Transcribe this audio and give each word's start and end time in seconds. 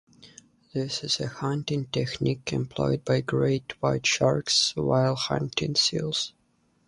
This 0.73 1.03
is 1.03 1.19
a 1.19 1.27
hunting 1.27 1.85
technique 1.85 2.51
employed 2.53 3.05
by 3.05 3.21
great 3.21 3.79
white 3.83 4.07
sharks 4.07 4.73
whilst 4.75 5.27
hunting 5.27 5.75
seals. 5.75 6.33